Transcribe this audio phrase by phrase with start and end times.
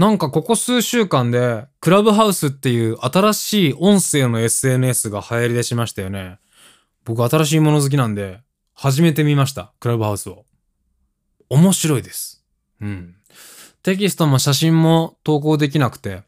[0.00, 6.38] なんかここ数週間で、クラブハウスっていう新しい音声の SNS が流行り出しましたよね。
[7.04, 8.40] 僕新しいもの好きなんで、
[8.72, 9.74] 始めてみました。
[9.78, 10.46] クラブハウスを。
[11.50, 12.42] 面白いです。
[12.80, 13.14] うん。
[13.82, 16.22] テキストも写真も投稿できなくて、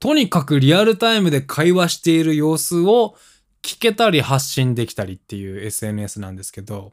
[0.00, 3.16] とにかくリアルタイムで会話している様子を
[3.62, 6.90] 聞けたり発信できたりっていう SNS なんですけど、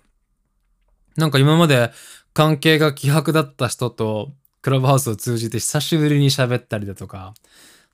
[1.18, 1.92] なんか今まで
[2.34, 4.32] 関係が希薄だった人と
[4.66, 7.36] クラブハウスを通じて久しぶりに喋ったりだとか、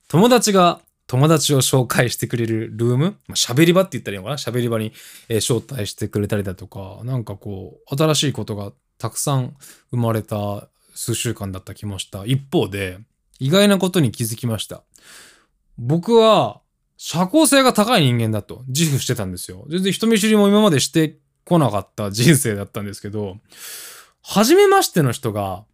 [0.08, 4.38] 友達が友達を紹介してくれるルーム、まあ、喋り場って言ったらいいのかな？
[4.38, 4.94] 喋り場に、
[5.28, 9.54] え招待してくれたりだとか、なんかこう、新しいことがたくさん
[9.90, 12.24] 生まれた数週間だった気もした。
[12.24, 13.00] 一方で、
[13.40, 14.84] 意外なことに気づきました。
[15.78, 16.62] 僕は、
[16.96, 19.66] 社交性が高い人間だと自負してたんですよ。
[19.70, 23.40] 全然人見知りも今までしてこなかった人生だったんですけど、
[24.22, 25.66] 初めましての人が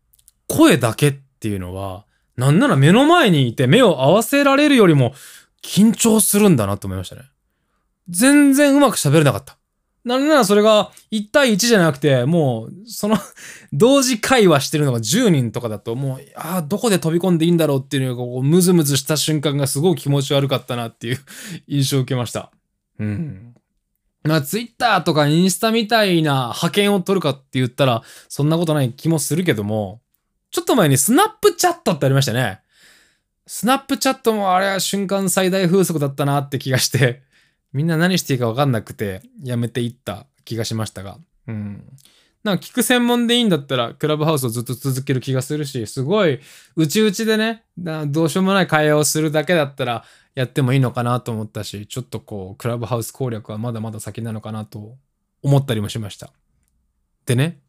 [0.48, 5.14] 声だけっていうのは、なんなら目の前にいて目を合わせられるよりも
[5.64, 7.24] 緊張するんだなと思いましたね。
[8.10, 9.58] 全然うまく喋れなかった。
[10.08, 13.18] なんならそれが1対1じゃなくて、もう、その
[13.74, 21.20] 同時会話してるのが10人とかだと、もう、ああ、どこで飛び込んでいいんだろうっていうのが、こう、ムズムズした瞬間がすごい気持ち悪かったなっていう
[21.68, 22.52] 印象を受けました。
[23.00, 23.54] うん。
[24.24, 30.00] まあ、ツイッターとかインスタみたいな派遣を取るかって言ったら、そんなことない気もするけども、
[30.58, 32.62] ちょっと前にスナップチャットってありましたね。
[33.46, 37.22] スナップチャットもあれは瞬間最大風速だったなって気がして、
[37.74, 41.20] みんな何していいか分かんなくて、やめていった気がしましたが。
[41.46, 41.84] うん。
[42.44, 46.40] なんか聞く専門でいいんだったら、クラブハウスをずっと続ける気がするし、すごい、
[46.76, 54.98] うちうちでね、どうしようもない会話をするだけだったら、やってもいいのかなと思ったし、ちょっとこう、クラブハウス攻略はまだまだ先なのかなと
[55.44, 56.34] 思ったりもしました。
[57.28, 57.60] でね、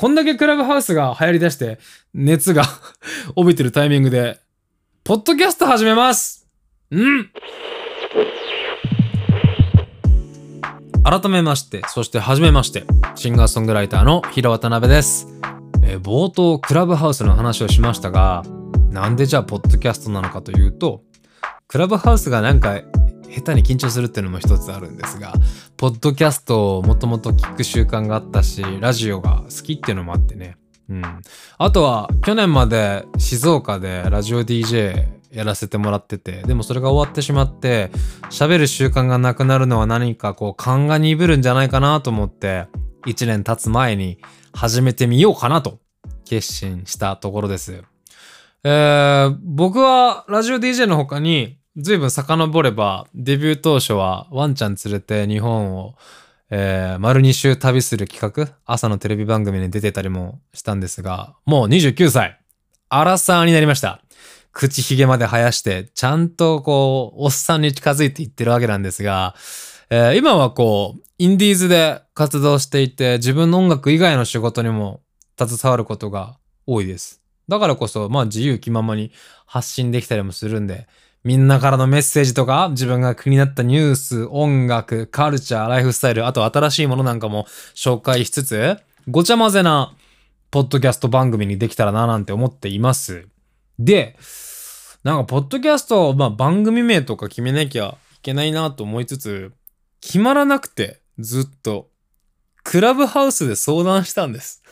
[0.00, 1.78] こんだけクラブハウスが流行り出して、
[2.14, 2.64] 熱が
[3.36, 4.40] 帯びてるタイミングで、
[5.04, 6.48] ポッドキャスト始めます
[6.90, 7.30] うん
[11.04, 12.84] 改めまして、そして初めまして、
[13.14, 15.26] シンガーソングライターの平渡辺です。
[15.84, 18.42] えー冒頭、クラブハウスの話をしましたが、
[18.90, 21.02] なんでじゃあ、ポッドキャストなのかというと、
[21.68, 22.80] クラブハウスがなんか、
[23.28, 25.34] 下手に緊張するっていうのも一つあるんですが、
[25.80, 30.58] ポッドキャストをもともと聞く習慣があったし、ラジオが好きっていうのもあってね。
[30.90, 31.02] うん。
[31.56, 37.90] あとは、去年まで静岡でラジオ DJ やらせてもらってて、でもそれが終わってしまって、
[38.28, 42.66] 喋る習慣がなくなるのは何かこう勘が鈍るんじゃないかなと思って、
[43.06, 44.18] 1年経つ前に
[44.52, 45.78] 始めてみようかなと
[46.26, 47.82] 決心したところです。
[48.64, 55.94] えー、僕はラジオ DJ の他に随分遡ればデビュー当初はワンちゃん連れて日本を、
[56.50, 62.40] えー、丸2週旅する企画朝のテレビ番組に出てたりもしたんですがもう29歳
[62.88, 64.02] アラサーになりました。
[64.52, 69.36] 口ひげまで生やしてちゃんとこうおっさんに近づいていってるわけなんですが、
[69.90, 75.02] えー今はこうインディーズで活動していて自分の音楽以外の仕事にも
[75.38, 77.20] 携わることが多いです。
[77.46, 79.12] だからこそ、まあ自由気ままに
[79.46, 80.88] 発信できたりもするんで、
[81.22, 89.94] みんなからのメッセージとか、自分が気になったニュース、音楽、カルチャー、ライフスタイル、あと新しいものなんかも紹介しつつ、ごちゃ混ぜな
[90.50, 93.28] ポッドキャスト番組にできたらななんて思っています。
[93.78, 94.16] で、
[95.04, 99.52] なんかポッドキャスト、まあ番組名とか決めなきゃいけないなと思いつつ、
[100.00, 101.90] 決まらなくて、ずっと、
[102.64, 104.62] クラブハウスで相談したんです。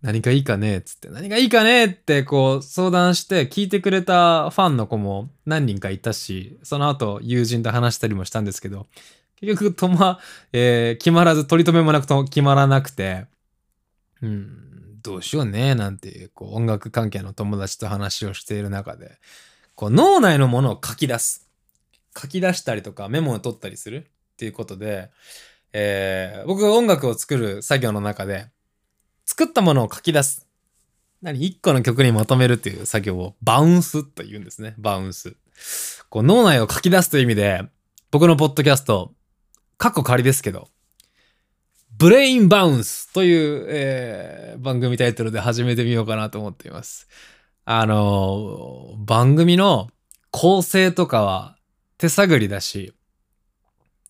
[0.00, 0.78] 何がいいかね？
[0.78, 1.86] っつって、何がいいかね？
[1.86, 8.86] ってこう相談して聞いてくれたファンの子も何人かいたし、その後友人と話したりもしたんですけど、
[9.40, 10.20] 結局とま、
[10.52, 13.26] えー決まらず、取り留めもなくと決まらなくて、
[14.22, 15.74] うん、どうしようね？
[15.74, 19.18] なんていう、こう音楽関係の友達と話をしている中で、
[19.74, 21.48] こう脳内のものを書き出す。
[22.16, 25.10] 書き出したりとかメモを取ったりするっていうことで、
[25.72, 28.46] えー僕が音楽を作る作業の中で、
[29.28, 30.48] 作ったものを書き出す。
[31.20, 31.44] 何？
[31.44, 34.74] 一個の曲にまとめるっていう作業をバウンスと言うんですね。
[34.78, 35.36] バウンス。
[36.08, 37.62] こう脳内を書き出すという意味で、
[38.10, 39.12] 僕のポッドキャスト、
[39.76, 40.68] カッコ仮ですけど、
[41.98, 47.06] ブレインバウンスという、えー番組タイトルで始めてみようかなと思っています。
[47.66, 49.90] あのー番組の
[50.30, 51.58] 構成とかは
[51.98, 52.94] 手探りだし、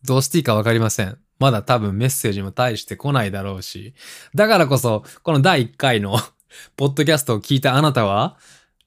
[0.04, 1.18] どうしていいかわかりません。
[1.38, 3.94] まだ多分メッセージも大してこないだろうし。
[4.34, 6.18] だからこそ、この第1回の
[6.76, 8.36] ポッドキャストを聞いたあなたは、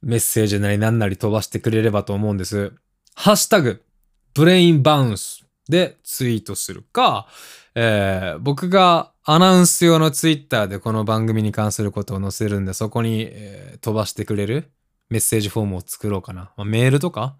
[0.02, 2.74] メッセージなり何なり飛ばしてくれればと思うんです。
[3.16, 3.84] ハッシュタグ、
[4.34, 7.28] ブレインバウンスでツイートするか、
[7.76, 14.72] えー僕がアナウンス用のツイッターでこの番組に関することを載せるんで、そこに、えー飛ばしてくれる
[15.10, 16.52] メッセージフォームを作ろうかな。
[16.58, 17.36] まあメールとか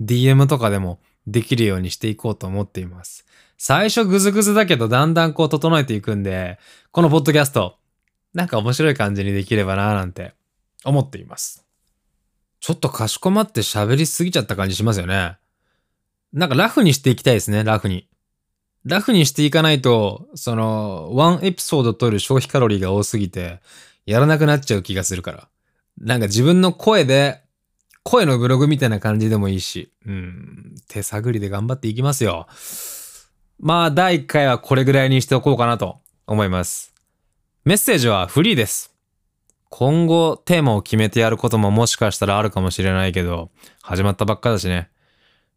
[0.00, 3.24] DM とかでもできるようにしていこうと思っています。
[3.56, 6.58] 最初グズグズだけどだんだんこう整えていくんで、
[6.90, 7.78] このポッドキャスト、
[8.34, 10.34] なんか面白い感じにできればなーなんて
[10.84, 11.64] 思っています。
[12.60, 15.36] ちょっとかしこまって喋りすぎちゃった感じしますよね。
[16.32, 18.08] なんかラフにしていきたいですね、ラフに。
[18.84, 23.60] ラフにしていかないと、その、ワンエピソード取る消費カロリーが多すぎて、
[24.04, 25.48] やらなくなっちゃう気がするから。
[25.98, 27.42] なんか自分の声で、
[28.02, 32.46] 声のブログみたいな感じでもいいし、うん、手探りで頑張っていきますよ。
[33.58, 36.92] まあ、第1回はこれぐらいにしておこうかなと思います。
[37.64, 38.94] メッセージはフリーです。
[39.70, 43.50] 今後テーマを決めてやることももしかしたらあるかもしれないけど、
[43.82, 44.90] 始まったばっかだしね。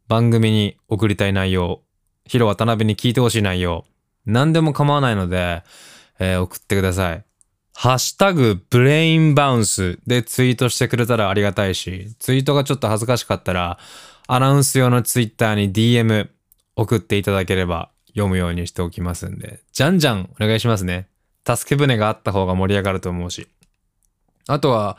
[0.08, 1.82] 番組に送りたい内容、
[2.24, 3.84] ヒロ渡辺に聞いてほしい内容、
[4.26, 5.62] 何でも構わないので、
[6.18, 7.24] えー送ってください。
[7.74, 13.78] ハッシュタグブレインバウンスでツイートしてくれたらありがたいし、ツイートがちょっと恥ずかしかったら、
[14.30, 16.28] アナウンス用のツイッターに DM
[16.76, 21.08] 送っていただければ読むようにしておきますんで、じゃんじゃんお願いしますね。
[21.46, 23.48] 助け舟があった方が盛り上がると思うし。
[24.46, 24.98] あとは、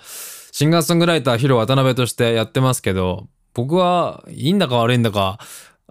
[0.51, 5.37] シンガーソングライターヒロ渡辺としてやってますけど、僕はいいんだか悪いんだか、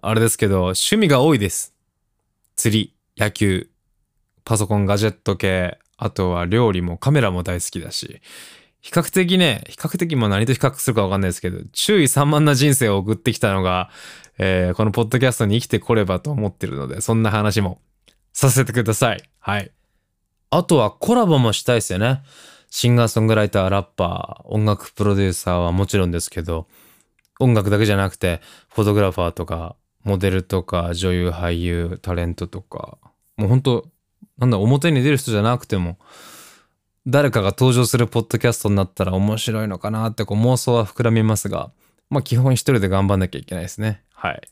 [0.02, 1.74] あれですけど、趣味が多いです。
[2.56, 3.68] 釣り、野球、
[4.44, 8.20] パソコン、ガジェット系、あとは料理もカメラも大好きだし、
[8.80, 13.90] 比較的ね、比較的も何と比較するかわかんないですけど、注意散漫な人生を送ってきたのが、
[14.38, 17.80] えーこのポッドキャストに生きてこればと思ってるので、そんな話も
[18.32, 19.22] させてください。
[19.40, 19.70] はい。
[20.50, 22.22] あとはコラボもしたいですよね。
[22.70, 26.68] シンガーソングライター、ラッパー、音楽プロデューサーはもちろんですけど、
[27.40, 32.98] 音楽だけじゃなくて、フォトグラファーとか、モデルとか、女優、俳優、タレントとか、
[33.36, 33.88] もう本当
[34.38, 35.98] なんだ、表に出る人じゃなくても、
[37.10, 41.70] 誰かが登場するポッドキャストになったら面白いのかなってこう妄想は膨らみますが、
[42.10, 44.02] まあ基本一人で頑張んなきゃいけないですね。
[44.12, 44.42] はい。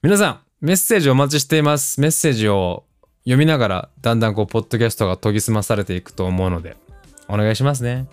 [0.00, 2.00] 皆さん、メッセージお待ちしています。
[2.00, 2.84] メッセージを
[3.24, 6.76] 読みながら、だんだんこう、ポッドキャストが研ぎ澄まされていくと思うので、
[7.26, 8.06] お願いしますね。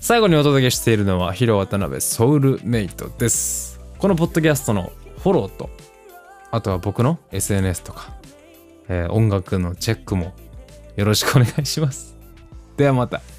[0.00, 3.78] 最後にお届けしているのは、ヒロ渡辺ソウルメイトです。
[3.98, 5.70] このポッドキャストのフォローと、
[6.50, 8.16] あとは僕の SNS とか、
[8.88, 10.34] えー音楽のチェックも
[10.96, 12.15] よろしくお願いします。
[12.76, 13.35] ではまた。